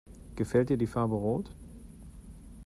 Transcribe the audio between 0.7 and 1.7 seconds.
die Farbe rot?